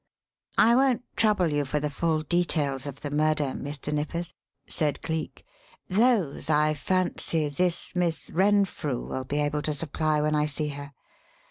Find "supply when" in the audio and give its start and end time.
9.75-10.33